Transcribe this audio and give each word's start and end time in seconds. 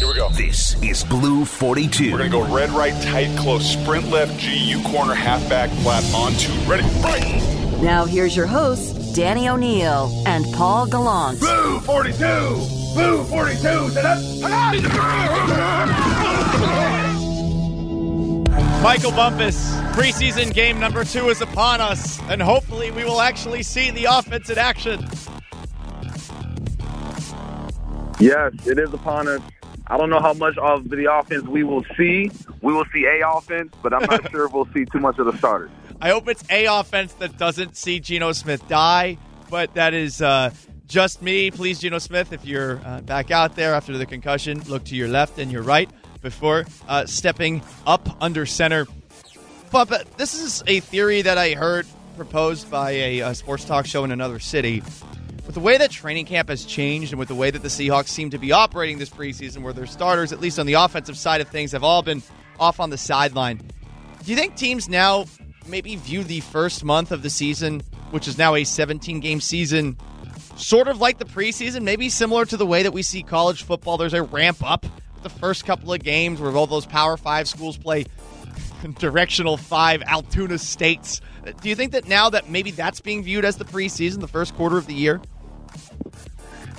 Here 0.00 0.08
we 0.08 0.14
go. 0.14 0.30
This 0.30 0.82
is 0.82 1.04
Blue 1.04 1.44
42. 1.44 2.10
We're 2.10 2.16
going 2.16 2.30
to 2.30 2.34
go 2.38 2.54
red, 2.54 2.70
right, 2.70 2.94
tight, 3.02 3.36
close, 3.36 3.70
sprint 3.70 4.08
left, 4.08 4.40
G, 4.40 4.56
U 4.70 4.82
corner, 4.82 5.12
halfback, 5.12 5.68
flat, 5.82 6.02
on 6.14 6.32
two. 6.32 6.50
Ready, 6.62 6.84
right. 7.02 7.38
Now 7.82 8.06
here's 8.06 8.34
your 8.34 8.46
hosts, 8.46 9.14
Danny 9.14 9.46
O'Neill 9.46 10.10
and 10.26 10.46
Paul 10.54 10.86
Gallant. 10.86 11.38
Blue 11.38 11.80
42! 11.80 12.16
Blue 12.94 13.24
42! 13.24 13.68
Michael 18.82 19.12
Bumpus, 19.12 19.74
preseason 19.92 20.54
game 20.54 20.80
number 20.80 21.04
two 21.04 21.28
is 21.28 21.42
upon 21.42 21.82
us, 21.82 22.18
and 22.30 22.40
hopefully 22.40 22.90
we 22.90 23.04
will 23.04 23.20
actually 23.20 23.62
see 23.62 23.90
the 23.90 24.06
offense 24.06 24.48
in 24.48 24.56
action. 24.56 25.06
Yes, 28.18 28.66
it 28.66 28.78
is 28.78 28.94
upon 28.94 29.28
us. 29.28 29.42
I 29.90 29.96
don't 29.96 30.08
know 30.08 30.20
how 30.20 30.34
much 30.34 30.56
of 30.56 30.88
the 30.88 31.12
offense 31.12 31.42
we 31.48 31.64
will 31.64 31.84
see. 31.96 32.30
We 32.62 32.72
will 32.72 32.84
see 32.94 33.06
a 33.06 33.28
offense, 33.28 33.74
but 33.82 33.92
I'm 33.92 34.04
not 34.08 34.30
sure 34.30 34.46
if 34.46 34.52
we'll 34.52 34.68
see 34.72 34.84
too 34.84 35.00
much 35.00 35.18
of 35.18 35.26
the 35.26 35.36
starters. 35.36 35.70
I 36.00 36.10
hope 36.10 36.28
it's 36.28 36.44
a 36.48 36.66
offense 36.66 37.12
that 37.14 37.36
doesn't 37.36 37.76
see 37.76 37.98
Geno 37.98 38.30
Smith 38.30 38.66
die, 38.68 39.18
but 39.50 39.74
that 39.74 39.92
is 39.92 40.22
uh, 40.22 40.50
just 40.86 41.22
me. 41.22 41.50
Please, 41.50 41.80
Geno 41.80 41.98
Smith, 41.98 42.32
if 42.32 42.44
you're 42.44 42.80
uh, 42.84 43.00
back 43.00 43.32
out 43.32 43.56
there 43.56 43.74
after 43.74 43.98
the 43.98 44.06
concussion, 44.06 44.62
look 44.68 44.84
to 44.84 44.94
your 44.94 45.08
left 45.08 45.40
and 45.40 45.50
your 45.50 45.62
right 45.62 45.90
before 46.22 46.66
uh, 46.86 47.04
stepping 47.06 47.60
up 47.84 48.16
under 48.22 48.46
center. 48.46 48.86
But, 49.72 49.88
but, 49.88 50.18
this 50.18 50.40
is 50.40 50.62
a 50.68 50.78
theory 50.78 51.22
that 51.22 51.36
I 51.36 51.54
heard 51.54 51.86
proposed 52.16 52.70
by 52.70 52.92
a, 52.92 53.20
a 53.20 53.34
sports 53.34 53.64
talk 53.64 53.86
show 53.86 54.04
in 54.04 54.12
another 54.12 54.38
city 54.38 54.82
with 55.50 55.56
the 55.56 55.60
way 55.60 55.76
that 55.78 55.90
training 55.90 56.26
camp 56.26 56.48
has 56.48 56.64
changed 56.64 57.10
and 57.10 57.18
with 57.18 57.26
the 57.26 57.34
way 57.34 57.50
that 57.50 57.60
the 57.60 57.66
Seahawks 57.66 58.06
seem 58.06 58.30
to 58.30 58.38
be 58.38 58.52
operating 58.52 58.98
this 58.98 59.10
preseason, 59.10 59.62
where 59.62 59.72
their 59.72 59.84
starters, 59.84 60.30
at 60.30 60.40
least 60.40 60.60
on 60.60 60.66
the 60.66 60.74
offensive 60.74 61.18
side 61.18 61.40
of 61.40 61.48
things, 61.48 61.72
have 61.72 61.82
all 61.82 62.02
been 62.02 62.22
off 62.60 62.78
on 62.78 62.90
the 62.90 62.96
sideline, 62.96 63.56
do 64.22 64.30
you 64.30 64.36
think 64.36 64.54
teams 64.54 64.88
now 64.88 65.24
maybe 65.66 65.96
view 65.96 66.22
the 66.22 66.38
first 66.38 66.84
month 66.84 67.10
of 67.10 67.22
the 67.22 67.30
season, 67.30 67.82
which 68.12 68.28
is 68.28 68.38
now 68.38 68.54
a 68.54 68.62
17 68.62 69.18
game 69.18 69.40
season, 69.40 69.98
sort 70.54 70.86
of 70.86 71.00
like 71.00 71.18
the 71.18 71.24
preseason, 71.24 71.82
maybe 71.82 72.08
similar 72.10 72.44
to 72.44 72.56
the 72.56 72.64
way 72.64 72.84
that 72.84 72.92
we 72.92 73.02
see 73.02 73.24
college 73.24 73.64
football? 73.64 73.96
There's 73.96 74.14
a 74.14 74.22
ramp 74.22 74.58
up 74.62 74.86
the 75.24 75.30
first 75.30 75.66
couple 75.66 75.92
of 75.92 76.00
games 76.00 76.40
where 76.40 76.52
all 76.52 76.68
those 76.68 76.86
Power 76.86 77.16
Five 77.16 77.48
schools 77.48 77.76
play 77.76 78.06
directional 79.00 79.56
five 79.56 80.00
Altoona 80.02 80.58
states. 80.58 81.20
Do 81.60 81.68
you 81.68 81.74
think 81.74 81.90
that 81.90 82.06
now 82.06 82.30
that 82.30 82.48
maybe 82.48 82.70
that's 82.70 83.00
being 83.00 83.24
viewed 83.24 83.44
as 83.44 83.56
the 83.56 83.64
preseason, 83.64 84.20
the 84.20 84.28
first 84.28 84.54
quarter 84.54 84.78
of 84.78 84.86
the 84.86 84.94
year? 84.94 85.20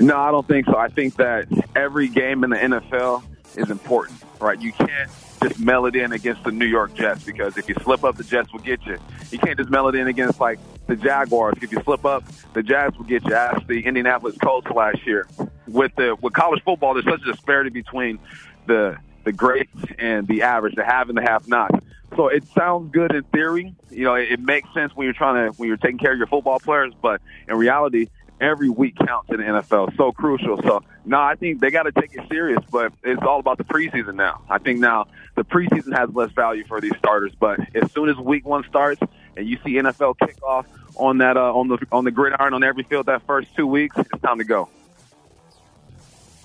No, 0.02 0.18
I 0.18 0.32
don't 0.32 0.48
think 0.48 0.66
so. 0.66 0.78
I 0.78 0.88
think 0.88 1.16
that 1.18 1.48
every 1.76 2.08
game 2.08 2.44
in 2.44 2.50
the 2.50 2.56
NFL 2.56 3.24
is 3.56 3.70
important, 3.70 4.22
right? 4.40 4.60
You 4.60 4.72
can't 4.74 5.10
just 5.44 5.60
mail 5.60 5.86
it 5.86 5.96
in 5.96 6.12
against 6.12 6.44
the 6.44 6.52
New 6.52 6.66
York 6.66 6.94
Jets 6.94 7.24
because 7.24 7.58
if 7.58 7.70
you 7.70 7.76
slip 7.84 8.04
up, 8.04 8.18
the 8.18 8.24
Jets 8.24 8.52
will 8.52 8.60
get 8.60 8.84
you. 8.86 8.98
You 9.32 9.40
can't 9.40 9.58
just 9.58 9.70
mail 9.70 9.88
it 9.88 9.96
in 9.96 10.08
against 10.08 10.40
like 10.40 10.60
the 10.88 10.96
Jaguars. 10.96 11.56
If 11.62 11.72
you 11.72 11.82
slip 11.84 12.06
up, 12.06 12.24
the 12.54 12.64
Jags 12.64 12.98
will 12.98 13.06
get 13.06 13.24
you. 13.26 13.34
Ask 13.34 13.66
the 13.68 13.86
Indianapolis 13.86 14.38
Colts 14.38 14.70
last 14.72 15.06
year. 15.06 15.28
With 15.68 15.96
the 15.96 16.18
with 16.20 16.34
college 16.34 16.64
football, 16.64 16.94
there's 16.94 17.06
such 17.06 17.22
a 17.22 17.32
disparity 17.32 17.70
between 17.70 18.20
the 18.68 18.98
the 19.24 19.32
greats 19.32 19.78
and 20.00 20.28
the 20.28 20.42
average, 20.42 20.76
the 20.76 20.84
have 20.84 21.10
and 21.10 21.18
the 21.18 21.22
have 21.22 21.48
not. 21.48 21.72
So 22.16 22.28
it 22.28 22.44
sounds 22.48 22.92
good 22.92 23.14
in 23.16 23.24
theory. 23.24 23.74
You 23.90 24.04
know, 24.04 24.16
it, 24.16 24.32
it 24.32 24.40
makes 24.40 24.68
sense 24.74 24.94
when 24.96 25.06
you're 25.06 25.14
trying 25.14 25.52
to 25.52 25.58
when 25.58 25.68
you're 25.68 25.78
taking 25.78 25.98
care 25.98 26.12
of 26.12 26.18
your 26.18 26.28
football 26.28 26.60
players, 26.60 26.94
but 27.02 27.22
in 27.48 27.56
reality, 27.56 28.08
every 28.42 28.70
week 28.70 28.98
counts 28.98 29.30
in 29.30 29.38
the 29.38 29.44
NFL. 29.44 29.96
So 29.96 30.12
crucial. 30.12 30.62
So 30.64 30.84
no, 31.06 31.20
I 31.20 31.36
think 31.36 31.62
they 31.62 31.70
got 31.70 31.84
to 31.84 31.92
take 31.92 32.14
it 32.16 32.28
serious, 32.30 32.60
but 32.70 32.92
it's 33.04 33.22
all 33.22 33.40
about 33.40 33.58
the 33.58 33.64
preseason 33.64 34.16
now. 34.16 34.42
I 34.50 34.58
think 34.58 34.80
now 34.80 35.08
the 35.36 35.44
preseason 35.44 35.96
has 35.96 36.10
less 36.14 36.32
value 36.32 36.66
for 36.66 36.82
these 36.82 36.96
starters, 36.98 37.34
but 37.40 37.60
as 37.76 37.92
soon 37.92 38.10
as 38.10 38.18
week 38.18 38.46
one 38.46 38.66
starts 38.68 39.02
and 39.38 39.48
you 39.48 39.58
see 39.64 39.74
NFL 39.74 40.16
kickoff 40.18 40.66
on 40.96 41.20
that 41.20 41.38
uh, 41.38 41.54
on 41.54 41.68
the 41.68 41.78
on 41.92 42.04
the 42.04 42.12
gridiron 42.12 42.54
on 42.54 42.64
every 42.64 42.84
field 42.84 43.06
that 43.06 43.26
first 43.26 43.56
two 43.56 43.68
weeks, 43.68 43.96
it's 43.98 44.22
time 44.22 44.40
to 44.40 44.44
go. 44.44 44.68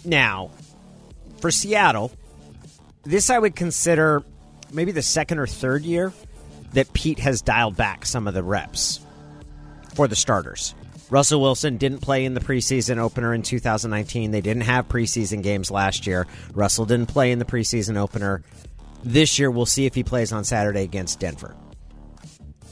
Now, 0.05 0.51
for 1.39 1.51
Seattle, 1.51 2.13
this 3.03 3.31
I 3.31 3.39
would 3.39 3.57
consider 3.57 4.23
maybe 4.73 4.93
the 4.93 5.03
second 5.03 5.39
or 5.39 5.47
third 5.47 5.83
year 5.83 6.13
that 6.75 6.93
Pete 6.93 7.19
has 7.19 7.43
dialed 7.43 7.77
back 7.77 8.05
some 8.05 8.29
of 8.29 8.35
the 8.35 8.43
reps 8.43 9.01
for 9.95 10.07
the 10.07 10.17
starters. 10.17 10.75
Russell 11.09 11.41
Wilson 11.41 11.77
didn't 11.77 12.01
play 12.01 12.25
in 12.25 12.35
the 12.35 12.41
preseason 12.41 12.99
opener 12.99 13.33
in 13.33 13.43
2019. 13.43 14.31
They 14.33 14.41
didn't 14.41 14.65
have 14.65 14.89
preseason 14.89 15.43
games 15.43 15.71
last 15.71 16.07
year. 16.07 16.27
Russell 16.53 16.85
didn't 16.85 17.07
play 17.07 17.31
in 17.31 17.39
the 17.39 17.45
preseason 17.45 17.97
opener. 17.97 18.43
This 19.05 19.39
year, 19.39 19.51
we'll 19.51 19.67
see 19.67 19.87
if 19.87 19.95
he 19.95 20.03
plays 20.03 20.33
on 20.33 20.43
Saturday 20.45 20.83
against 20.83 21.21
Denver. 21.21 21.55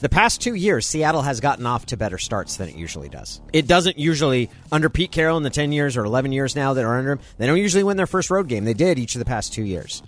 The 0.01 0.09
past 0.09 0.41
two 0.41 0.53
years, 0.53 0.85
Seattle 0.85 1.21
has 1.21 1.39
gotten 1.39 1.65
off 1.65 1.85
to 1.87 1.97
better 1.97 2.17
starts 2.17 2.57
than 2.57 2.67
it 2.67 2.75
usually 2.75 3.07
does. 3.07 3.39
It 3.53 3.65
doesn't 3.65 3.97
usually, 3.97 4.49
under 4.69 4.89
Pete 4.89 5.13
Carroll 5.13 5.37
in 5.37 5.43
the 5.43 5.49
10 5.49 5.71
years 5.71 5.95
or 5.95 6.03
11 6.03 6.33
years 6.33 6.55
now 6.55 6.73
that 6.73 6.83
are 6.83 6.97
under 6.97 7.13
him, 7.13 7.19
they 7.37 7.47
don't 7.47 7.57
usually 7.57 7.83
win 7.85 7.95
their 7.95 8.05
first 8.05 8.29
road 8.29 8.49
game. 8.49 8.65
They 8.65 8.73
did 8.73 8.99
each 8.99 9.15
of 9.15 9.19
the 9.19 9.25
past 9.25 9.53
two 9.53 9.63
years. 9.63 10.03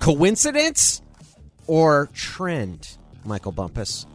Coincidence 0.00 1.00
or 1.66 2.10
trend, 2.12 2.98
Michael 3.24 3.52
Bumpus? 3.52 4.06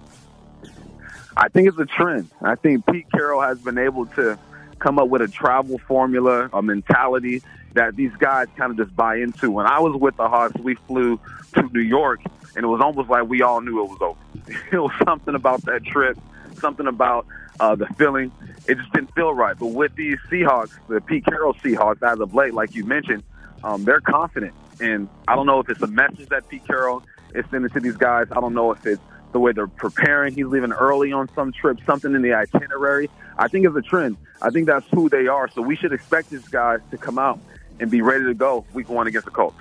I 1.38 1.50
think 1.50 1.68
it's 1.68 1.78
a 1.78 1.86
trend. 1.86 2.30
I 2.42 2.56
think 2.56 2.86
Pete 2.88 3.12
Carroll 3.12 3.42
has 3.42 3.60
been 3.60 3.78
able 3.78 4.08
to 4.08 4.40
come 4.80 4.98
up 4.98 5.08
with 5.08 5.22
a 5.22 5.28
travel 5.28 5.78
formula, 5.78 6.50
a 6.52 6.64
mentality 6.64 7.44
that 7.74 7.96
these 7.96 8.12
guys 8.18 8.48
kind 8.58 8.72
of 8.72 8.78
just 8.78 8.96
buy 8.96 9.18
into. 9.18 9.52
When 9.52 9.68
I 9.68 9.80
was 9.80 9.96
with 9.96 10.18
the 10.18 10.28
Hawks, 10.28 10.60
we 10.60 10.74
flew 10.74 11.20
to 11.54 11.62
New 11.72 11.82
York, 11.82 12.22
and 12.56 12.64
it 12.66 12.68
was 12.68 12.82
almost 12.82 13.08
like 13.10 13.30
we 13.30 13.44
all 13.44 13.62
knew 13.62 13.84
it 13.84 13.90
was 13.90 14.02
over. 14.02 14.20
It 14.72 14.78
was 14.78 14.92
something 15.06 15.36
about 15.36 15.62
that 15.66 15.84
trip, 15.84 16.18
something 16.60 16.88
about 16.88 17.28
uh, 17.60 17.76
the 17.76 17.86
feeling. 17.98 18.32
It 18.68 18.78
just 18.78 18.92
didn't 18.94 19.14
feel 19.14 19.34
right. 19.34 19.58
But 19.58 19.68
with 19.68 19.94
these 19.96 20.18
Seahawks, 20.32 20.72
the 20.88 21.02
Pete 21.02 21.26
Carroll 21.26 21.54
Seahawks, 21.54 22.02
as 22.02 22.20
of 22.20 22.34
late, 22.34 22.54
like 22.54 22.74
you 22.74 22.84
mentioned, 22.84 23.24
um, 23.64 23.84
they're 23.84 24.02
confident. 24.02 24.54
And 24.80 25.08
I 25.28 25.36
don't 25.36 25.46
know 25.46 25.60
if 25.60 25.70
it's 25.70 25.82
a 25.82 25.88
message 25.88 26.30
that 26.30 26.48
Pete 26.48 26.66
Carroll 26.66 27.04
is 27.36 27.46
sending 27.52 27.70
to 27.72 27.80
these 27.80 27.98
guys. 27.98 28.28
I 28.32 28.40
don't 28.40 28.54
know 28.54 28.72
if 28.72 28.86
it's 28.86 29.02
the 29.32 29.40
way 29.40 29.52
they're 29.52 29.68
preparing. 29.68 30.34
He's 30.34 30.46
leaving 30.46 30.72
early 30.72 31.12
on 31.12 31.30
some 31.36 31.52
trip, 31.52 31.80
something 31.86 32.14
in 32.14 32.22
the 32.22 32.34
itinerary. 32.34 33.10
I 33.38 33.48
think 33.48 33.66
it's 33.66 33.76
a 33.76 33.82
trend. 33.82 34.18
I 34.42 34.50
think 34.50 34.68
that's 34.68 34.88
who 34.94 35.10
they 35.10 35.28
are. 35.28 35.50
So 35.50 35.62
we 35.62 35.76
should 35.76 35.94
expect 35.94 36.30
these 36.30 36.48
guys 36.48 36.80
to 36.92 36.98
come 36.98 37.20
out 37.20 37.40
and 37.80 37.92
be 37.92 38.02
ready 38.02 38.26
to 38.26 38.34
go 38.34 38.66
week 38.74 38.90
one 38.90 39.08
against 39.08 39.26
the 39.26 39.32
Colts. 39.32 39.58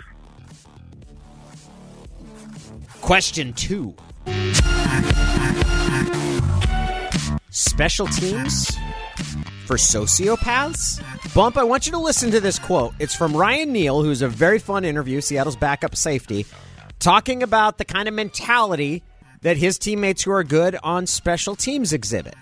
Question 3.00 3.52
two 3.52 3.94
Special 7.50 8.06
teams 8.06 8.76
for 9.66 9.76
sociopaths? 9.76 11.02
Bump, 11.34 11.56
I 11.56 11.64
want 11.64 11.86
you 11.86 11.92
to 11.92 11.98
listen 11.98 12.30
to 12.30 12.40
this 12.40 12.58
quote. 12.58 12.94
It's 12.98 13.14
from 13.14 13.34
Ryan 13.34 13.72
Neal, 13.72 14.02
who's 14.02 14.22
a 14.22 14.28
very 14.28 14.58
fun 14.58 14.84
interview, 14.84 15.20
Seattle's 15.20 15.56
backup 15.56 15.96
safety, 15.96 16.46
talking 16.98 17.42
about 17.42 17.78
the 17.78 17.84
kind 17.84 18.08
of 18.08 18.14
mentality 18.14 19.02
that 19.42 19.56
his 19.56 19.78
teammates 19.78 20.22
who 20.22 20.30
are 20.30 20.44
good 20.44 20.76
on 20.82 21.06
special 21.06 21.56
teams 21.56 21.92
exhibit. 21.92 22.34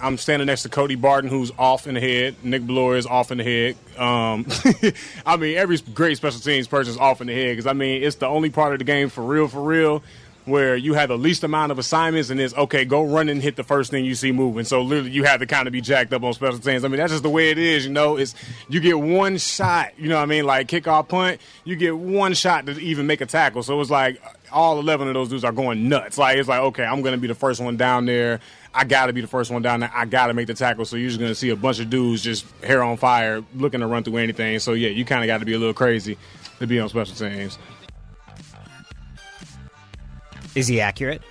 I'm 0.00 0.18
standing 0.18 0.46
next 0.46 0.62
to 0.62 0.68
Cody 0.68 0.96
Barton, 0.96 1.30
who's 1.30 1.50
off 1.58 1.86
in 1.86 1.94
the 1.94 2.00
head. 2.00 2.36
Nick 2.42 2.62
Bellore 2.62 2.96
is 2.98 3.06
off 3.06 3.30
in 3.30 3.38
the 3.38 3.44
head. 3.44 3.76
Um, 3.98 4.46
I 5.26 5.36
mean, 5.36 5.56
every 5.56 5.78
great 5.78 6.16
special 6.16 6.40
teams 6.40 6.66
person 6.68 6.92
is 6.92 6.98
off 6.98 7.20
in 7.20 7.28
the 7.28 7.32
head 7.34 7.52
because 7.52 7.66
I 7.66 7.72
mean, 7.72 8.02
it's 8.02 8.16
the 8.16 8.26
only 8.26 8.50
part 8.50 8.72
of 8.72 8.80
the 8.80 8.84
game 8.84 9.08
for 9.08 9.24
real, 9.24 9.48
for 9.48 9.62
real, 9.62 10.02
where 10.44 10.76
you 10.76 10.94
have 10.94 11.08
the 11.08 11.16
least 11.16 11.42
amount 11.42 11.72
of 11.72 11.78
assignments 11.78 12.28
and 12.28 12.38
it's 12.38 12.54
okay, 12.54 12.84
go 12.84 13.02
run 13.02 13.28
and 13.28 13.40
hit 13.40 13.56
the 13.56 13.62
first 13.62 13.90
thing 13.90 14.04
you 14.04 14.14
see 14.14 14.32
moving. 14.32 14.64
So 14.64 14.82
literally, 14.82 15.12
you 15.12 15.24
have 15.24 15.40
to 15.40 15.46
kind 15.46 15.66
of 15.66 15.72
be 15.72 15.80
jacked 15.80 16.12
up 16.12 16.22
on 16.22 16.34
special 16.34 16.58
teams. 16.58 16.84
I 16.84 16.88
mean, 16.88 16.98
that's 16.98 17.12
just 17.12 17.22
the 17.22 17.30
way 17.30 17.50
it 17.50 17.58
is. 17.58 17.86
You 17.86 17.92
know, 17.92 18.16
it's 18.16 18.34
you 18.68 18.80
get 18.80 18.98
one 18.98 19.38
shot. 19.38 19.98
You 19.98 20.08
know 20.08 20.16
what 20.16 20.22
I 20.22 20.26
mean? 20.26 20.44
Like 20.44 20.68
kickoff 20.68 21.08
punt, 21.08 21.40
you 21.64 21.76
get 21.76 21.96
one 21.96 22.34
shot 22.34 22.66
to 22.66 22.78
even 22.78 23.06
make 23.06 23.20
a 23.20 23.26
tackle. 23.26 23.62
So 23.62 23.80
it's 23.80 23.90
like 23.90 24.20
all 24.54 24.78
11 24.78 25.08
of 25.08 25.14
those 25.14 25.28
dudes 25.28 25.44
are 25.44 25.52
going 25.52 25.88
nuts. 25.88 26.16
Like 26.16 26.38
it's 26.38 26.48
like 26.48 26.60
okay, 26.60 26.84
I'm 26.84 27.02
going 27.02 27.14
to 27.14 27.20
be 27.20 27.26
the 27.26 27.34
first 27.34 27.60
one 27.60 27.76
down 27.76 28.06
there. 28.06 28.40
I 28.72 28.84
got 28.84 29.06
to 29.06 29.12
be 29.12 29.20
the 29.20 29.26
first 29.26 29.50
one 29.50 29.62
down 29.62 29.80
there. 29.80 29.92
I 29.94 30.04
got 30.04 30.28
to 30.28 30.34
make 30.34 30.46
the 30.46 30.54
tackle. 30.54 30.84
So 30.84 30.96
you're 30.96 31.10
just 31.10 31.20
going 31.20 31.30
to 31.30 31.34
see 31.34 31.50
a 31.50 31.56
bunch 31.56 31.80
of 31.80 31.90
dudes 31.90 32.22
just 32.22 32.46
hair 32.62 32.82
on 32.82 32.96
fire, 32.96 33.44
looking 33.54 33.80
to 33.80 33.86
run 33.86 34.04
through 34.04 34.16
anything. 34.16 34.58
So 34.60 34.72
yeah, 34.72 34.88
you 34.88 35.04
kind 35.04 35.22
of 35.22 35.26
got 35.26 35.38
to 35.38 35.44
be 35.44 35.52
a 35.52 35.58
little 35.58 35.74
crazy 35.74 36.16
to 36.60 36.66
be 36.66 36.80
on 36.80 36.88
special 36.88 37.14
teams. 37.14 37.58
Is 40.54 40.68
he 40.68 40.80
accurate? 40.80 41.22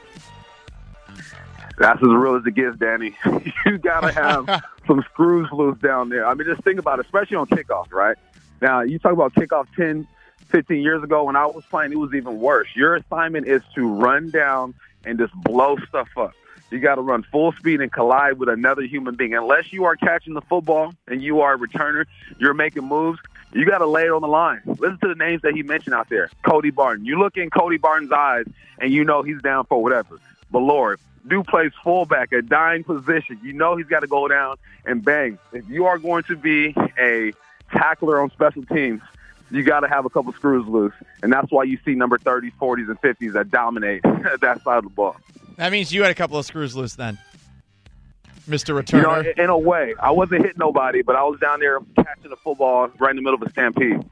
That's 1.77 2.01
as 2.01 2.07
real 2.07 2.35
as 2.35 2.45
it 2.45 2.53
gets, 2.53 2.77
Danny. 2.77 3.15
you 3.65 3.77
gotta 3.77 4.11
have 4.11 4.63
some 4.87 5.03
screws 5.11 5.49
loose 5.51 5.77
down 5.79 6.09
there. 6.09 6.25
I 6.25 6.33
mean, 6.33 6.47
just 6.47 6.61
think 6.63 6.79
about 6.79 6.99
it, 6.99 7.05
especially 7.05 7.37
on 7.37 7.47
kickoff, 7.47 7.91
right? 7.91 8.17
Now, 8.61 8.81
you 8.81 8.99
talk 8.99 9.13
about 9.13 9.33
kickoff 9.33 9.67
10, 9.75 10.07
15 10.53 10.83
years 10.83 11.03
ago 11.03 11.23
when 11.23 11.35
I 11.35 11.47
was 11.47 11.65
playing, 11.65 11.91
it 11.91 11.97
was 11.97 12.13
even 12.13 12.39
worse. 12.39 12.67
Your 12.75 12.95
assignment 12.95 13.47
is 13.47 13.63
to 13.73 13.87
run 13.87 14.29
down 14.29 14.75
and 15.03 15.17
just 15.17 15.33
blow 15.33 15.77
stuff 15.89 16.09
up. 16.15 16.33
You 16.69 16.79
got 16.79 16.95
to 16.95 17.01
run 17.01 17.23
full 17.23 17.51
speed 17.53 17.81
and 17.81 17.91
collide 17.91 18.37
with 18.37 18.49
another 18.49 18.83
human 18.83 19.15
being. 19.15 19.33
Unless 19.33 19.73
you 19.73 19.85
are 19.85 19.95
catching 19.95 20.35
the 20.35 20.41
football 20.41 20.93
and 21.07 21.23
you 21.23 21.41
are 21.41 21.55
a 21.55 21.57
returner, 21.57 22.05
you're 22.37 22.53
making 22.53 22.83
moves. 22.83 23.19
you 23.51 23.65
got 23.65 23.79
to 23.79 23.87
lay 23.87 24.03
it 24.03 24.11
on 24.11 24.21
the 24.21 24.27
line. 24.27 24.61
Listen 24.65 24.99
to 24.99 25.07
the 25.07 25.15
names 25.15 25.41
that 25.41 25.55
he 25.55 25.63
mentioned 25.63 25.95
out 25.95 26.09
there. 26.09 26.29
Cody 26.43 26.69
Barton. 26.69 27.03
You 27.03 27.19
look 27.19 27.35
in 27.35 27.49
Cody 27.49 27.77
Barton's 27.77 28.11
eyes, 28.11 28.45
and 28.79 28.91
you 28.91 29.03
know 29.03 29.23
he's 29.23 29.41
down 29.41 29.65
for 29.65 29.81
whatever. 29.81 30.19
Bellore, 30.51 30.97
do 31.27 31.43
plays 31.43 31.71
fullback, 31.83 32.31
a 32.31 32.43
dying 32.43 32.83
position. 32.83 33.39
You 33.43 33.53
know 33.53 33.75
he's 33.75 33.87
got 33.87 34.01
to 34.01 34.07
go 34.07 34.27
down 34.27 34.57
and 34.85 35.03
bang. 35.03 35.39
If 35.51 35.67
you 35.67 35.85
are 35.87 35.97
going 35.97 36.23
to 36.23 36.35
be 36.35 36.75
a 36.99 37.33
tackler 37.71 38.21
on 38.21 38.29
special 38.31 38.63
teams, 38.65 39.01
you 39.53 39.63
got 39.63 39.81
to 39.81 39.87
have 39.87 40.05
a 40.05 40.09
couple 40.09 40.33
screws 40.33 40.67
loose. 40.67 40.93
And 41.21 41.31
that's 41.31 41.51
why 41.51 41.63
you 41.63 41.77
see 41.85 41.93
number 41.93 42.17
30s, 42.17 42.53
40s, 42.59 42.89
and 42.89 42.99
50s 43.01 43.33
that 43.33 43.51
dominate 43.51 44.01
that 44.41 44.61
side 44.63 44.77
of 44.77 44.83
the 44.83 44.89
ball. 44.89 45.15
That 45.57 45.71
means 45.71 45.93
you 45.93 46.01
had 46.01 46.11
a 46.11 46.15
couple 46.15 46.37
of 46.37 46.45
screws 46.45 46.75
loose 46.75 46.95
then, 46.95 47.19
Mr. 48.49 48.81
Returner. 48.81 49.23
You 49.23 49.33
know, 49.35 49.43
in 49.43 49.49
a 49.49 49.57
way, 49.57 49.93
I 50.01 50.11
wasn't 50.11 50.41
hitting 50.41 50.57
nobody, 50.57 51.03
but 51.03 51.15
I 51.15 51.23
was 51.23 51.39
down 51.39 51.59
there 51.59 51.79
catching 51.95 52.31
the 52.31 52.35
football 52.35 52.89
right 52.97 53.11
in 53.11 53.15
the 53.15 53.21
middle 53.21 53.35
of 53.35 53.43
a 53.43 53.51
stampede. 53.51 54.03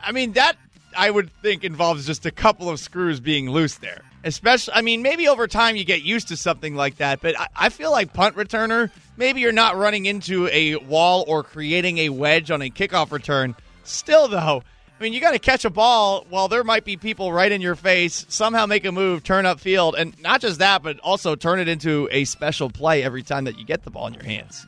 I 0.00 0.10
mean, 0.12 0.32
that 0.32 0.56
I 0.96 1.10
would 1.10 1.30
think 1.42 1.64
involves 1.64 2.06
just 2.06 2.26
a 2.26 2.30
couple 2.30 2.68
of 2.68 2.80
screws 2.80 3.20
being 3.20 3.48
loose 3.50 3.76
there. 3.76 4.02
Especially, 4.24 4.74
I 4.74 4.80
mean, 4.80 5.02
maybe 5.02 5.28
over 5.28 5.46
time 5.46 5.76
you 5.76 5.84
get 5.84 6.02
used 6.02 6.28
to 6.28 6.36
something 6.36 6.74
like 6.74 6.96
that, 6.96 7.20
but 7.20 7.38
I, 7.38 7.46
I 7.54 7.68
feel 7.68 7.90
like 7.90 8.14
punt 8.14 8.36
returner, 8.36 8.90
maybe 9.18 9.42
you're 9.42 9.52
not 9.52 9.76
running 9.76 10.06
into 10.06 10.48
a 10.48 10.76
wall 10.76 11.24
or 11.28 11.42
creating 11.42 11.98
a 11.98 12.08
wedge 12.08 12.50
on 12.50 12.62
a 12.62 12.70
kickoff 12.70 13.12
return. 13.12 13.54
Still, 13.84 14.28
though, 14.28 14.62
I 14.98 15.02
mean, 15.02 15.12
you 15.12 15.20
got 15.20 15.32
to 15.32 15.38
catch 15.38 15.64
a 15.64 15.70
ball 15.70 16.24
while 16.30 16.48
there 16.48 16.64
might 16.64 16.84
be 16.84 16.96
people 16.96 17.32
right 17.32 17.50
in 17.50 17.60
your 17.60 17.74
face, 17.74 18.26
somehow 18.28 18.66
make 18.66 18.84
a 18.84 18.92
move, 18.92 19.24
turn 19.24 19.44
up 19.44 19.60
field, 19.60 19.96
and 19.96 20.18
not 20.20 20.40
just 20.40 20.60
that, 20.60 20.82
but 20.82 21.00
also 21.00 21.34
turn 21.34 21.58
it 21.58 21.68
into 21.68 22.08
a 22.12 22.24
special 22.24 22.70
play 22.70 23.02
every 23.02 23.22
time 23.22 23.44
that 23.44 23.58
you 23.58 23.64
get 23.64 23.82
the 23.82 23.90
ball 23.90 24.06
in 24.06 24.14
your 24.14 24.22
hands. 24.24 24.66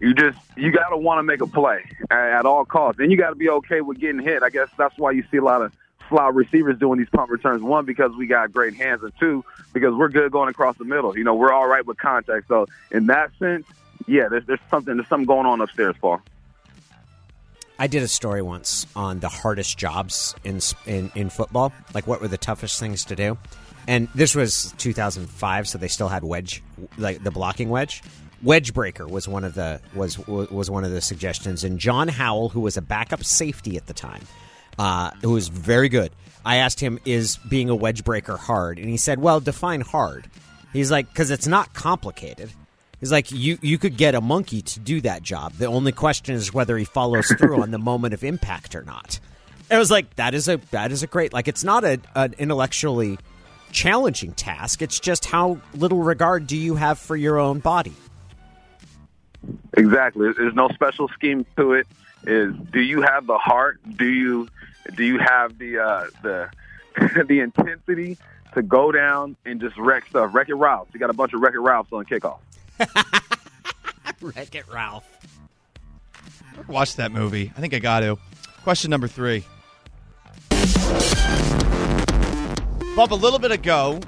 You 0.00 0.14
just 0.14 0.38
you 0.56 0.72
got 0.72 0.88
to 0.88 0.96
want 0.96 1.18
to 1.18 1.22
make 1.22 1.40
a 1.40 1.46
play 1.46 1.84
at 2.10 2.44
all 2.44 2.64
costs, 2.64 3.00
and 3.00 3.12
you 3.12 3.18
got 3.18 3.30
to 3.30 3.36
be 3.36 3.48
okay 3.48 3.80
with 3.80 4.00
getting 4.00 4.20
hit. 4.20 4.42
I 4.42 4.50
guess 4.50 4.68
that's 4.76 4.96
why 4.98 5.12
you 5.12 5.24
see 5.30 5.36
a 5.36 5.44
lot 5.44 5.62
of 5.62 5.72
slot 6.08 6.34
receivers 6.34 6.78
doing 6.78 6.98
these 6.98 7.08
punt 7.08 7.30
returns. 7.30 7.62
One 7.62 7.84
because 7.84 8.12
we 8.16 8.26
got 8.26 8.52
great 8.52 8.74
hands, 8.74 9.02
and 9.02 9.12
two 9.20 9.44
because 9.72 9.94
we're 9.94 10.08
good 10.08 10.32
going 10.32 10.48
across 10.48 10.76
the 10.76 10.84
middle. 10.84 11.16
You 11.16 11.24
know, 11.24 11.34
we're 11.34 11.52
all 11.52 11.68
right 11.68 11.86
with 11.86 11.98
contact. 11.98 12.48
So 12.48 12.66
in 12.90 13.06
that 13.06 13.30
sense, 13.38 13.66
yeah, 14.06 14.28
there's 14.28 14.44
there's 14.46 14.60
something 14.70 14.96
there's 14.96 15.08
something 15.08 15.26
going 15.26 15.46
on 15.46 15.60
upstairs, 15.60 15.94
Paul. 16.00 16.20
I 17.82 17.88
did 17.88 18.04
a 18.04 18.08
story 18.08 18.42
once 18.42 18.86
on 18.94 19.18
the 19.18 19.28
hardest 19.28 19.76
jobs 19.76 20.36
in, 20.44 20.60
in 20.86 21.10
in 21.16 21.30
football, 21.30 21.72
like 21.92 22.06
what 22.06 22.20
were 22.20 22.28
the 22.28 22.38
toughest 22.38 22.78
things 22.78 23.04
to 23.06 23.16
do. 23.16 23.36
And 23.88 24.06
this 24.14 24.36
was 24.36 24.72
2005, 24.78 25.66
so 25.66 25.78
they 25.78 25.88
still 25.88 26.06
had 26.06 26.22
wedge, 26.22 26.62
like 26.96 27.24
the 27.24 27.32
blocking 27.32 27.70
wedge. 27.70 28.04
Wedge 28.40 28.72
breaker 28.72 29.08
was 29.08 29.26
one 29.26 29.42
of 29.42 29.54
the 29.54 29.80
was 29.96 30.16
was 30.16 30.70
one 30.70 30.84
of 30.84 30.92
the 30.92 31.00
suggestions. 31.00 31.64
And 31.64 31.80
John 31.80 32.06
Howell, 32.06 32.50
who 32.50 32.60
was 32.60 32.76
a 32.76 32.82
backup 32.82 33.24
safety 33.24 33.76
at 33.76 33.88
the 33.88 33.94
time, 33.94 34.28
uh, 34.78 35.10
who 35.20 35.32
was 35.32 35.48
very 35.48 35.88
good. 35.88 36.12
I 36.44 36.58
asked 36.58 36.78
him, 36.78 37.00
"Is 37.04 37.36
being 37.48 37.68
a 37.68 37.74
wedge 37.74 38.04
breaker 38.04 38.36
hard?" 38.36 38.78
And 38.78 38.88
he 38.88 38.96
said, 38.96 39.18
"Well, 39.18 39.40
define 39.40 39.80
hard." 39.80 40.30
He's 40.72 40.92
like, 40.92 41.08
"Because 41.08 41.32
it's 41.32 41.48
not 41.48 41.74
complicated." 41.74 42.52
He's 43.02 43.10
like, 43.10 43.32
you 43.32 43.58
you 43.62 43.78
could 43.78 43.96
get 43.96 44.14
a 44.14 44.20
monkey 44.20 44.62
to 44.62 44.78
do 44.78 45.00
that 45.00 45.24
job. 45.24 45.54
The 45.54 45.66
only 45.66 45.90
question 45.90 46.36
is 46.36 46.54
whether 46.54 46.78
he 46.78 46.84
follows 46.84 47.26
through 47.26 47.60
on 47.60 47.72
the 47.72 47.78
moment 47.78 48.14
of 48.14 48.22
impact 48.22 48.76
or 48.76 48.82
not. 48.82 49.18
And 49.68 49.76
I 49.76 49.80
was 49.80 49.90
like, 49.90 50.14
that 50.14 50.34
is 50.34 50.46
a 50.46 50.58
that 50.70 50.92
is 50.92 51.02
a 51.02 51.08
great 51.08 51.32
like 51.32 51.48
it's 51.48 51.64
not 51.64 51.82
a 51.82 51.98
an 52.14 52.36
intellectually 52.38 53.18
challenging 53.72 54.34
task. 54.34 54.82
It's 54.82 55.00
just 55.00 55.24
how 55.24 55.58
little 55.74 55.98
regard 55.98 56.46
do 56.46 56.56
you 56.56 56.76
have 56.76 56.96
for 56.96 57.16
your 57.16 57.40
own 57.40 57.58
body. 57.58 57.94
Exactly. 59.76 60.32
There's 60.36 60.54
no 60.54 60.68
special 60.68 61.08
scheme 61.08 61.44
to 61.56 61.72
it. 61.72 61.88
Is 62.24 62.54
do 62.70 62.80
you 62.80 63.02
have 63.02 63.26
the 63.26 63.36
heart? 63.36 63.80
Do 63.96 64.06
you 64.06 64.46
do 64.94 65.02
you 65.02 65.18
have 65.18 65.58
the 65.58 65.80
uh, 65.80 66.06
the 66.22 66.50
the 67.26 67.40
intensity 67.40 68.16
to 68.54 68.62
go 68.62 68.92
down 68.92 69.34
and 69.44 69.60
just 69.60 69.76
wreck 69.76 70.06
stuff? 70.06 70.32
Wreck 70.32 70.50
it 70.50 70.54
Ralph. 70.54 70.86
You 70.94 71.00
got 71.00 71.10
a 71.10 71.14
bunch 71.14 71.32
of 71.32 71.40
Wreck 71.40 71.54
it 71.54 71.58
Ralphs 71.58 71.92
on 71.92 72.04
kickoff. 72.04 72.38
Wreck 74.20 74.54
It 74.54 74.68
Ralph. 74.68 75.08
Watch 76.68 76.96
that 76.96 77.12
movie. 77.12 77.52
I 77.56 77.60
think 77.60 77.74
I 77.74 77.78
got 77.78 78.00
to. 78.00 78.18
Question 78.62 78.90
number 78.90 79.08
three. 79.08 79.44
Bump, 82.94 83.10
a 83.10 83.14
little 83.14 83.38
bit 83.38 83.50
ago, 83.50 84.00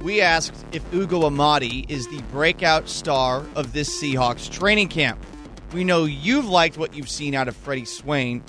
we 0.00 0.20
asked 0.20 0.66
if 0.72 0.82
Ugo 0.92 1.22
Amadi 1.22 1.86
is 1.88 2.08
the 2.08 2.20
breakout 2.32 2.88
star 2.88 3.44
of 3.54 3.72
this 3.72 3.88
Seahawks 4.02 4.50
training 4.50 4.88
camp. 4.88 5.24
We 5.72 5.84
know 5.84 6.04
you've 6.04 6.48
liked 6.48 6.78
what 6.78 6.94
you've 6.94 7.08
seen 7.08 7.34
out 7.34 7.48
of 7.48 7.56
Freddie 7.56 7.84
Swain. 7.84 8.42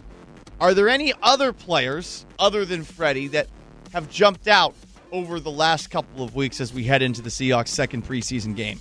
Are 0.59 0.73
there 0.73 0.89
any 0.89 1.13
other 1.21 1.53
players 1.53 2.25
other 2.39 2.65
than 2.65 2.83
Freddie 2.83 3.27
that 3.29 3.47
have 3.93 4.09
jumped 4.09 4.47
out 4.47 4.73
over 5.11 5.39
the 5.39 5.51
last 5.51 5.89
couple 5.89 6.23
of 6.23 6.35
weeks 6.35 6.59
as 6.59 6.73
we 6.73 6.83
head 6.83 7.01
into 7.01 7.21
the 7.21 7.29
Seahawks' 7.29 7.69
second 7.69 8.05
preseason 8.05 8.55
game? 8.55 8.79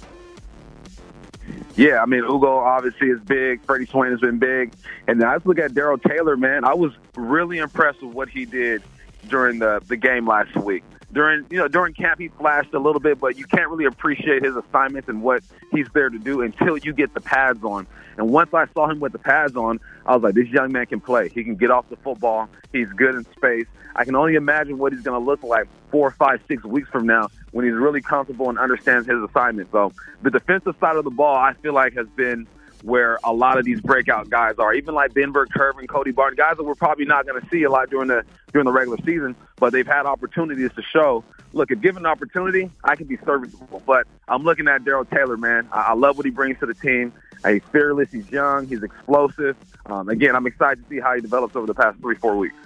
Yeah, 1.78 2.02
I 2.02 2.06
mean, 2.06 2.24
Ugo 2.24 2.58
obviously 2.58 3.06
is 3.06 3.20
big. 3.20 3.62
Freddie 3.62 3.86
Swain 3.86 4.10
has 4.10 4.18
been 4.18 4.38
big. 4.38 4.72
And 5.06 5.22
I 5.22 5.36
just 5.36 5.46
look 5.46 5.60
at 5.60 5.74
Darrell 5.74 5.96
Taylor, 5.96 6.36
man. 6.36 6.64
I 6.64 6.74
was 6.74 6.92
really 7.14 7.58
impressed 7.58 8.02
with 8.02 8.12
what 8.12 8.28
he 8.28 8.46
did 8.46 8.82
during 9.28 9.60
the, 9.60 9.80
the 9.86 9.96
game 9.96 10.26
last 10.26 10.56
week. 10.56 10.82
During 11.12 11.46
you 11.50 11.58
know 11.58 11.68
during 11.68 11.94
camp 11.94 12.20
he 12.20 12.28
flashed 12.28 12.74
a 12.74 12.78
little 12.78 13.00
bit, 13.00 13.18
but 13.18 13.38
you 13.38 13.46
can't 13.46 13.70
really 13.70 13.86
appreciate 13.86 14.44
his 14.44 14.54
assignments 14.54 15.08
and 15.08 15.22
what 15.22 15.42
he's 15.72 15.86
there 15.94 16.10
to 16.10 16.18
do 16.18 16.42
until 16.42 16.76
you 16.76 16.92
get 16.92 17.14
the 17.14 17.20
pads 17.20 17.64
on. 17.64 17.86
And 18.18 18.30
once 18.30 18.52
I 18.52 18.66
saw 18.74 18.90
him 18.90 19.00
with 19.00 19.12
the 19.12 19.18
pads 19.18 19.56
on, 19.56 19.80
I 20.04 20.14
was 20.14 20.22
like, 20.22 20.34
this 20.34 20.48
young 20.48 20.72
man 20.72 20.86
can 20.86 21.00
play. 21.00 21.28
He 21.28 21.44
can 21.44 21.54
get 21.54 21.70
off 21.70 21.88
the 21.88 21.96
football. 21.96 22.48
He's 22.72 22.88
good 22.90 23.14
in 23.14 23.24
space. 23.32 23.66
I 23.94 24.04
can 24.04 24.16
only 24.16 24.34
imagine 24.34 24.78
what 24.78 24.92
he's 24.92 25.02
going 25.02 25.18
to 25.18 25.24
look 25.24 25.42
like 25.42 25.66
four, 25.90 26.10
five, 26.10 26.40
six 26.46 26.64
weeks 26.64 26.88
from 26.90 27.06
now 27.06 27.28
when 27.52 27.64
he's 27.64 27.74
really 27.74 28.00
comfortable 28.02 28.48
and 28.48 28.58
understands 28.58 29.08
his 29.08 29.22
assignment. 29.22 29.70
So 29.72 29.92
the 30.22 30.30
defensive 30.30 30.74
side 30.80 30.96
of 30.96 31.04
the 31.04 31.10
ball, 31.10 31.36
I 31.36 31.54
feel 31.54 31.72
like, 31.72 31.94
has 31.94 32.06
been 32.08 32.46
where 32.82 33.18
a 33.24 33.32
lot 33.32 33.58
of 33.58 33.64
these 33.64 33.80
breakout 33.80 34.30
guys 34.30 34.56
are. 34.58 34.74
Even 34.74 34.94
like 34.94 35.14
Ben 35.14 35.32
Burr-Kirven 35.32 35.78
and 35.78 35.88
Cody 35.88 36.10
Barton, 36.10 36.36
guys 36.36 36.56
that 36.56 36.64
we're 36.64 36.74
probably 36.74 37.04
not 37.04 37.26
going 37.26 37.40
to 37.40 37.48
see 37.48 37.62
a 37.64 37.70
lot 37.70 37.90
during 37.90 38.08
the 38.08 38.24
during 38.52 38.64
the 38.64 38.72
regular 38.72 38.98
season, 39.04 39.36
but 39.56 39.72
they've 39.72 39.86
had 39.86 40.06
opportunities 40.06 40.70
to 40.74 40.82
show. 40.82 41.24
Look, 41.52 41.70
if 41.70 41.80
given 41.80 42.04
an 42.04 42.10
opportunity, 42.10 42.70
I 42.84 42.96
can 42.96 43.06
be 43.06 43.16
serviceable. 43.24 43.82
But 43.86 44.06
I'm 44.26 44.42
looking 44.42 44.68
at 44.68 44.84
Darrell 44.84 45.04
Taylor, 45.04 45.36
man. 45.36 45.68
I, 45.72 45.80
I 45.80 45.92
love 45.94 46.16
what 46.16 46.26
he 46.26 46.30
brings 46.30 46.58
to 46.60 46.66
the 46.66 46.74
team. 46.74 47.12
He's 47.46 47.62
fearless. 47.70 48.10
He's 48.10 48.30
young. 48.30 48.66
He's 48.66 48.82
explosive. 48.82 49.56
Um, 49.86 50.08
again, 50.08 50.34
I'm 50.34 50.46
excited 50.46 50.82
to 50.82 50.88
see 50.88 51.00
how 51.00 51.14
he 51.14 51.20
develops 51.20 51.56
over 51.56 51.66
the 51.66 51.74
past 51.74 51.98
three, 52.00 52.16
four 52.16 52.36
weeks. 52.36 52.56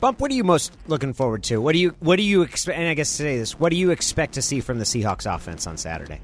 Bump, 0.00 0.20
what 0.20 0.30
are 0.30 0.34
you 0.34 0.44
most 0.44 0.76
looking 0.86 1.14
forward 1.14 1.44
to? 1.44 1.58
What 1.58 1.72
do 1.72 1.78
you 1.78 1.94
what 2.00 2.16
do 2.16 2.22
you 2.22 2.42
expect? 2.42 2.78
And 2.78 2.88
I 2.88 2.94
guess 2.94 3.10
to 3.10 3.22
say 3.22 3.38
this, 3.38 3.58
what 3.58 3.70
do 3.70 3.76
you 3.76 3.90
expect 3.90 4.34
to 4.34 4.42
see 4.42 4.60
from 4.60 4.78
the 4.78 4.84
Seahawks 4.84 5.32
offense 5.32 5.66
on 5.66 5.78
Saturday? 5.78 6.20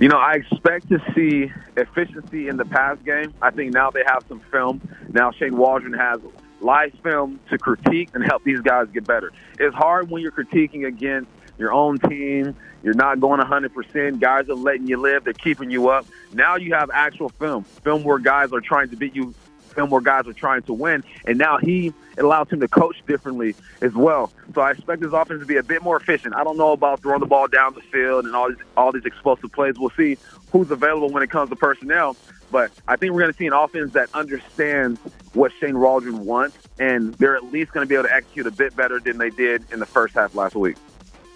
You 0.00 0.08
know, 0.08 0.18
I 0.18 0.34
expect 0.34 0.88
to 0.90 0.98
see 1.12 1.50
efficiency 1.76 2.46
in 2.46 2.56
the 2.56 2.64
pass 2.64 2.98
game. 3.04 3.34
I 3.42 3.50
think 3.50 3.72
now 3.72 3.90
they 3.90 4.04
have 4.06 4.24
some 4.28 4.38
film. 4.38 4.80
Now 5.08 5.32
Shane 5.32 5.56
Waldron 5.56 5.92
has 5.94 6.20
live 6.60 6.92
film 7.02 7.40
to 7.50 7.58
critique 7.58 8.10
and 8.14 8.24
help 8.24 8.44
these 8.44 8.60
guys 8.60 8.86
get 8.92 9.06
better. 9.06 9.32
It's 9.58 9.74
hard 9.74 10.08
when 10.08 10.22
you're 10.22 10.30
critiquing 10.30 10.86
against 10.86 11.30
your 11.58 11.72
own 11.72 11.98
team. 11.98 12.54
You're 12.84 12.94
not 12.94 13.18
going 13.18 13.40
100%. 13.40 14.20
Guys 14.20 14.48
are 14.48 14.54
letting 14.54 14.86
you 14.86 14.98
live. 14.98 15.24
They're 15.24 15.32
keeping 15.32 15.68
you 15.68 15.88
up. 15.88 16.06
Now 16.32 16.54
you 16.54 16.74
have 16.74 16.90
actual 16.92 17.28
film, 17.30 17.64
film 17.64 18.04
where 18.04 18.18
guys 18.18 18.52
are 18.52 18.60
trying 18.60 18.90
to 18.90 18.96
beat 18.96 19.16
you, 19.16 19.34
film 19.78 19.90
where 19.90 20.00
guys 20.00 20.26
are 20.26 20.32
trying 20.32 20.62
to 20.62 20.72
win. 20.72 21.04
And 21.24 21.38
now 21.38 21.58
he 21.58 21.92
it 22.16 22.24
allows 22.24 22.50
him 22.50 22.58
to 22.60 22.68
coach 22.68 22.96
differently 23.06 23.54
as 23.80 23.94
well. 23.94 24.32
So 24.54 24.60
I 24.60 24.72
expect 24.72 25.02
his 25.02 25.12
offense 25.12 25.40
to 25.40 25.46
be 25.46 25.56
a 25.56 25.62
bit 25.62 25.82
more 25.82 25.96
efficient. 25.96 26.34
I 26.34 26.42
don't 26.42 26.56
know 26.56 26.72
about 26.72 27.00
throwing 27.00 27.20
the 27.20 27.26
ball 27.26 27.46
down 27.46 27.74
the 27.74 27.80
field 27.80 28.24
and 28.24 28.34
all 28.34 28.48
these 28.48 28.58
all 28.76 28.90
these 28.90 29.04
explosive 29.04 29.52
plays. 29.52 29.78
We'll 29.78 29.90
see 29.90 30.18
who's 30.50 30.70
available 30.70 31.10
when 31.10 31.22
it 31.22 31.30
comes 31.30 31.50
to 31.50 31.56
personnel. 31.56 32.16
But 32.50 32.72
I 32.88 32.96
think 32.96 33.12
we're 33.12 33.20
going 33.20 33.32
to 33.32 33.38
see 33.38 33.46
an 33.46 33.52
offense 33.52 33.92
that 33.92 34.08
understands 34.14 34.98
what 35.34 35.52
Shane 35.60 35.78
Waldron 35.78 36.24
wants, 36.24 36.56
and 36.78 37.12
they're 37.14 37.36
at 37.36 37.44
least 37.52 37.72
going 37.72 37.84
to 37.84 37.88
be 37.88 37.94
able 37.94 38.08
to 38.08 38.14
execute 38.14 38.46
a 38.46 38.50
bit 38.50 38.74
better 38.74 38.98
than 38.98 39.18
they 39.18 39.28
did 39.28 39.70
in 39.70 39.80
the 39.80 39.86
first 39.86 40.14
half 40.14 40.34
last 40.34 40.54
week. 40.54 40.76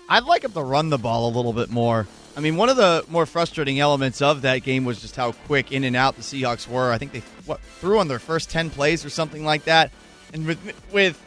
I'd 0.09 0.25
like 0.25 0.43
him 0.43 0.53
to 0.53 0.63
run 0.63 0.89
the 0.89 0.97
ball 0.97 1.29
a 1.29 1.33
little 1.37 1.53
bit 1.53 1.71
more. 1.71 2.07
I 2.37 2.41
mean, 2.41 2.57
one 2.57 2.71
of 2.71 2.77
the 2.77 3.05
more 3.09 3.27
frustrating 3.27 3.79
elements 3.79 4.23
of 4.23 4.43
that 4.43 4.59
game 4.59 4.85
was 4.85 5.01
just 5.01 5.17
how 5.17 5.33
quick 5.33 5.71
in 5.71 5.85
and 5.85 5.95
out 5.95 6.17
the 6.17 6.23
Seahawks 6.23 6.67
were. 6.67 6.91
I 6.91 6.99
think 6.99 7.12
they 7.12 7.23
what, 7.45 7.61
threw 7.61 7.99
on 7.99 8.09
their 8.09 8.19
first 8.19 8.49
ten 8.51 8.71
plays 8.71 9.05
or 9.05 9.11
something 9.11 9.45
like 9.45 9.65
that. 9.65 9.91
And 10.33 10.47
with 10.47 10.59
with 10.93 11.19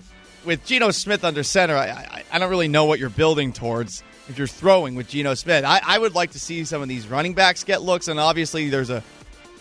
with 0.45 0.65
Geno 0.65 0.91
Smith 0.91 1.23
under 1.23 1.43
center, 1.43 1.75
I, 1.75 1.87
I, 1.87 2.23
I 2.31 2.39
don't 2.39 2.49
really 2.49 2.67
know 2.67 2.85
what 2.85 2.99
you're 2.99 3.09
building 3.09 3.53
towards 3.53 4.03
if 4.27 4.37
you're 4.37 4.47
throwing 4.47 4.95
with 4.95 5.07
Geno 5.07 5.35
Smith. 5.35 5.63
I, 5.63 5.79
I 5.85 5.99
would 5.99 6.15
like 6.15 6.31
to 6.31 6.39
see 6.39 6.63
some 6.65 6.81
of 6.81 6.87
these 6.87 7.07
running 7.07 7.33
backs 7.33 7.63
get 7.63 7.83
looks, 7.83 8.07
and 8.07 8.19
obviously 8.19 8.69
there's 8.69 8.89
a 8.89 9.03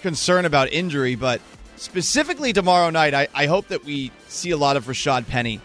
concern 0.00 0.46
about 0.46 0.72
injury, 0.72 1.14
but 1.14 1.42
specifically 1.76 2.52
tomorrow 2.52 2.90
night, 2.90 3.14
I, 3.14 3.28
I 3.34 3.46
hope 3.46 3.68
that 3.68 3.84
we 3.84 4.12
see 4.28 4.50
a 4.50 4.56
lot 4.56 4.76
of 4.76 4.86
Rashad 4.86 5.26
Penny 5.26 5.60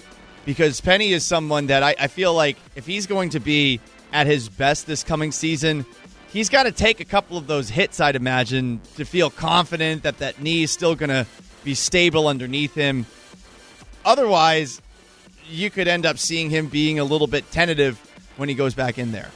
because 0.45 0.81
Penny 0.81 1.11
is 1.11 1.25
someone 1.25 1.67
that 1.67 1.83
I, 1.83 1.95
I 1.99 2.07
feel 2.07 2.33
like 2.33 2.57
if 2.75 2.85
he's 2.85 3.07
going 3.07 3.31
to 3.31 3.39
be 3.39 3.79
at 4.11 4.27
his 4.27 4.49
best 4.49 4.87
this 4.87 5.03
coming 5.03 5.31
season, 5.31 5.85
he's 6.31 6.49
got 6.49 6.63
to 6.63 6.71
take 6.71 6.99
a 6.99 7.05
couple 7.05 7.37
of 7.37 7.47
those 7.47 7.69
hits, 7.69 7.99
I'd 7.99 8.15
imagine, 8.15 8.81
to 8.95 9.05
feel 9.05 9.29
confident 9.29 10.03
that 10.03 10.19
that 10.19 10.41
knee 10.41 10.63
is 10.63 10.71
still 10.71 10.95
going 10.95 11.09
to 11.09 11.25
be 11.63 11.75
stable 11.75 12.27
underneath 12.27 12.73
him. 12.73 13.05
Otherwise, 14.05 14.81
you 15.49 15.69
could 15.69 15.87
end 15.87 16.05
up 16.05 16.17
seeing 16.17 16.49
him 16.49 16.67
being 16.67 16.99
a 16.99 17.03
little 17.03 17.27
bit 17.27 17.49
tentative 17.51 17.97
when 18.37 18.49
he 18.49 18.55
goes 18.55 18.73
back 18.73 18.97
in 18.97 19.11
there. 19.11 19.29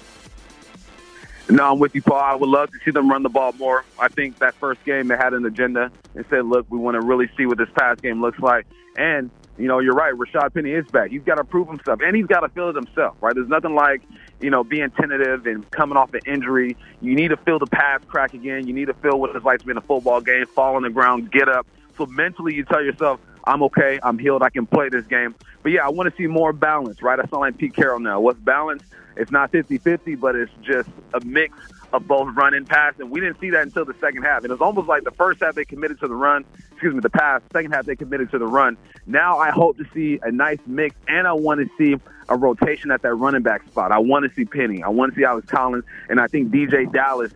No, 1.50 1.72
I'm 1.72 1.80
with 1.80 1.94
you, 1.94 2.02
Paul. 2.02 2.20
I 2.20 2.36
would 2.36 2.50
love 2.50 2.72
to 2.72 2.78
see 2.86 2.92
them 2.92 3.10
run 3.10 3.22
the 3.22 3.30
ball 3.30 3.52
more. 3.54 3.84
I 4.00 4.08
think 4.08 4.40
that 4.40 4.56
first 4.56 4.84
game 4.86 5.10
they 5.10 5.18
had 5.18 5.34
an 5.34 5.46
agenda 5.46 5.92
and 6.16 6.26
said, 6.30 6.46
look, 6.46 6.66
we 6.70 6.78
want 6.78 6.96
to 6.96 7.02
really 7.02 7.30
see 7.38 7.46
what 7.46 7.58
this 7.58 7.70
pass 7.78 8.00
game 8.00 8.22
looks 8.22 8.40
like. 8.40 8.66
And, 8.96 9.30
you 9.58 9.68
know, 9.68 9.80
you're 9.80 9.94
right. 9.94 10.14
Rashad 10.14 10.54
Penny 10.54 10.72
is 10.72 10.88
back. 10.88 11.12
He's 11.12 11.24
got 11.24 11.36
to 11.36 11.44
prove 11.44 11.68
himself, 11.68 12.00
and 12.02 12.16
he's 12.16 12.28
got 12.28 12.42
to 12.42 12.50
feel 12.50 12.70
it 12.70 12.76
himself, 12.76 13.18
right? 13.22 13.36
There's 13.36 13.50
nothing 13.50 13.76
like, 13.76 14.02
you 14.40 14.50
know, 14.50 14.64
being 14.64 14.90
tentative 14.92 15.46
and 15.46 15.70
coming 15.72 15.98
off 15.98 16.14
an 16.14 16.22
injury. 16.26 16.78
You 17.02 17.14
need 17.14 17.30
to 17.30 17.38
feel 17.38 17.60
the 17.60 17.68
pass 17.68 18.02
crack 18.08 18.34
again. 18.34 18.66
You 18.66 18.74
need 18.74 18.86
to 18.86 18.94
feel 18.94 19.20
what 19.20 19.36
it's 19.36 19.46
like 19.46 19.60
to 19.60 19.66
be 19.66 19.72
in 19.72 19.78
a 19.78 19.82
football 19.82 20.22
game, 20.22 20.46
fall 20.48 20.76
on 20.76 20.84
the 20.84 20.90
ground, 20.90 21.32
get 21.32 21.50
up. 21.50 21.68
So 21.98 22.06
mentally, 22.06 22.56
you 22.56 22.64
tell 22.64 22.84
yourself, 22.84 23.20
I'm 23.44 23.64
okay. 23.64 24.00
I'm 24.02 24.18
healed. 24.18 24.44
I 24.44 24.50
can 24.50 24.66
play 24.66 24.90
this 24.90 25.06
game. 25.06 25.36
But 25.62 25.72
yeah, 25.72 25.86
I 25.86 25.90
want 25.90 26.10
to 26.10 26.16
see 26.16 26.28
more 26.28 26.54
balance, 26.54 27.02
right? 27.02 27.20
I 27.20 27.24
sound 27.24 27.42
like 27.42 27.58
Pete 27.58 27.76
Carroll 27.76 28.00
now. 28.00 28.20
What's 28.20 28.40
balance? 28.40 28.84
It's 29.16 29.32
not 29.32 29.52
50 29.52 29.78
50, 29.78 30.16
but 30.16 30.36
it's 30.36 30.52
just 30.62 30.90
a 31.14 31.20
mix 31.24 31.58
of 31.92 32.08
both 32.08 32.36
run 32.36 32.54
and 32.54 32.68
pass. 32.68 32.96
And 33.00 33.12
we 33.12 33.20
didn't 33.20 33.40
see 33.40 33.52
that 33.52 33.62
until 33.62 33.86
the 33.86 33.94
second 34.02 34.24
half. 34.24 34.44
And 34.44 34.52
it's 34.52 34.62
almost 34.62 34.88
like 34.88 35.04
the 35.04 35.12
first 35.12 35.42
half 35.42 35.56
they 35.56 35.66
committed 35.66 36.00
to 36.00 36.08
the 36.08 36.16
run, 36.16 36.44
excuse 36.72 36.94
me, 36.94 37.00
the 37.00 37.10
pass. 37.10 37.42
Second 37.52 37.72
half 37.72 37.86
they 37.86 37.96
committed 37.96 38.32
to 38.32 38.40
the 38.40 38.48
run. 38.48 38.78
Now 39.06 39.38
I 39.38 39.52
hope 39.52 39.78
to 39.78 39.86
see 39.94 40.20
a 40.24 40.32
nice 40.32 40.60
mix, 40.66 40.96
and 41.08 41.28
I 41.28 41.34
want 41.34 41.60
to 41.60 41.70
see 41.78 42.02
a 42.30 42.36
rotation 42.36 42.90
at 42.92 43.02
that 43.04 43.14
running 43.14 43.44
back 43.44 43.68
spot. 43.68 43.92
I 43.92 44.00
want 44.00 44.28
to 44.28 44.34
see 44.34 44.46
Penny. 44.46 44.82
I 44.82 44.90
want 44.90 45.14
to 45.14 45.20
see 45.20 45.24
Alex 45.24 45.48
Collins. 45.48 45.84
And 46.10 46.20
I 46.20 46.28
think 46.28 46.52
DJ 46.52 46.92
Dallas 46.92 47.32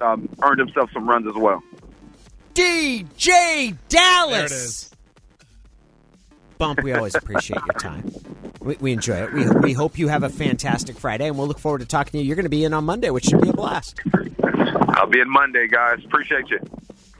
um, 0.00 0.28
earned 0.42 0.58
himself 0.58 0.90
some 0.92 1.08
runs 1.08 1.28
as 1.28 1.34
well. 1.34 1.62
DJ 2.54 3.76
Dallas. 3.88 4.90
There 6.60 6.68
it 6.68 6.72
is. 6.72 6.76
Bump, 6.76 6.82
we 6.82 6.92
always 6.92 7.14
appreciate 7.14 7.60
your 7.66 7.78
time. 7.78 8.12
We, 8.60 8.76
we 8.76 8.92
enjoy 8.92 9.24
it. 9.24 9.32
We, 9.32 9.50
we 9.60 9.72
hope 9.72 9.98
you 9.98 10.08
have 10.08 10.22
a 10.22 10.28
fantastic 10.28 10.98
Friday, 10.98 11.26
and 11.26 11.38
we'll 11.38 11.48
look 11.48 11.58
forward 11.58 11.80
to 11.80 11.86
talking 11.86 12.12
to 12.12 12.18
you. 12.18 12.24
You're 12.24 12.36
going 12.36 12.44
to 12.44 12.50
be 12.50 12.64
in 12.64 12.74
on 12.74 12.84
Monday, 12.84 13.10
which 13.10 13.24
should 13.24 13.40
be 13.40 13.48
a 13.48 13.52
blast. 13.52 13.98
I'll 14.90 15.06
be 15.06 15.20
in 15.20 15.30
Monday, 15.30 15.66
guys. 15.68 16.04
Appreciate 16.04 16.50
you. 16.50 16.58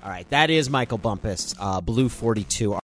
All 0.03 0.11
right, 0.11 0.29
that 0.31 0.51
is 0.51 0.71
Michael 0.71 0.99
Bumpus, 0.99 1.55
uh, 1.59 1.81
Blue 1.81 2.09
42. 2.09 2.75